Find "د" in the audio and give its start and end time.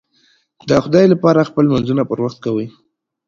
0.69-0.71